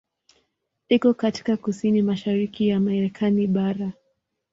Iko 0.89 1.13
katika 1.13 1.57
kusini-mashariki 1.57 2.67
ya 2.67 2.79
Marekani 2.79 3.47
bara. 3.47 3.93